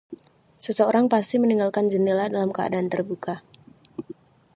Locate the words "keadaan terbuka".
2.57-3.35